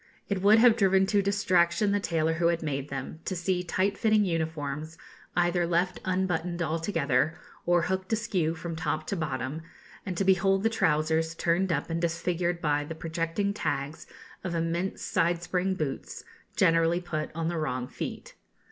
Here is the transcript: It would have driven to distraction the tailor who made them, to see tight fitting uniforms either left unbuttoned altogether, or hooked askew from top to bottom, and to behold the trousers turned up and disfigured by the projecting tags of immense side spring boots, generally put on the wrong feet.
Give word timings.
It 0.29 0.41
would 0.41 0.57
have 0.57 0.77
driven 0.77 1.05
to 1.05 1.21
distraction 1.21 1.91
the 1.91 1.99
tailor 1.99 2.33
who 2.33 2.51
made 2.63 2.89
them, 2.89 3.19
to 3.25 3.35
see 3.35 3.61
tight 3.63 3.99
fitting 3.99 4.25
uniforms 4.25 4.97
either 5.37 5.67
left 5.67 5.99
unbuttoned 6.03 6.59
altogether, 6.63 7.35
or 7.67 7.83
hooked 7.83 8.11
askew 8.11 8.55
from 8.55 8.75
top 8.75 9.05
to 9.05 9.15
bottom, 9.15 9.61
and 10.03 10.17
to 10.17 10.23
behold 10.25 10.63
the 10.63 10.69
trousers 10.71 11.35
turned 11.35 11.71
up 11.71 11.91
and 11.91 12.01
disfigured 12.01 12.61
by 12.61 12.83
the 12.83 12.95
projecting 12.95 13.53
tags 13.53 14.07
of 14.43 14.55
immense 14.55 15.03
side 15.03 15.43
spring 15.43 15.75
boots, 15.75 16.23
generally 16.55 16.99
put 16.99 17.29
on 17.35 17.47
the 17.47 17.57
wrong 17.57 17.87
feet. 17.87 18.33